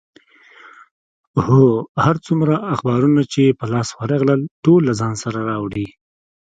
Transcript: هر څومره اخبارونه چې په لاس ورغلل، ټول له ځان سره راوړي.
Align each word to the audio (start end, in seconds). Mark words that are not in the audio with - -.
هر 2.03 2.15
څومره 2.25 2.53
اخبارونه 2.73 3.21
چې 3.33 3.43
په 3.59 3.65
لاس 3.73 3.89
ورغلل، 3.99 4.41
ټول 4.63 4.81
له 4.87 4.93
ځان 4.99 5.13
سره 5.23 5.39
راوړي. 5.49 5.87